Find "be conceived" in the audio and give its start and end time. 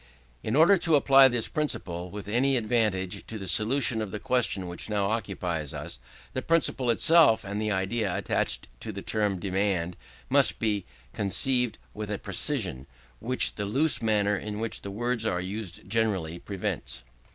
10.57-11.77